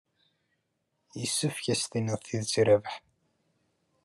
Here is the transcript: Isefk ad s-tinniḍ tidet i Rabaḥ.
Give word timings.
Isefk 1.23 1.65
ad 1.73 1.77
s-tinniḍ 1.81 2.19
tidet 2.21 2.53
i 2.61 2.63
Rabaḥ. 2.67 2.95